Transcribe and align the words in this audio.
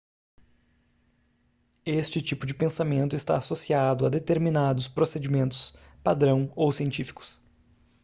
esse 1.85 2.23
tipo 2.23 2.47
de 2.47 2.55
pensamento 2.55 3.15
está 3.15 3.37
associado 3.37 4.03
a 4.03 4.09
determinados 4.09 4.87
procedimentos 4.87 5.75
padrão 6.03 6.51
ou 6.55 6.71
científicos 6.71 7.39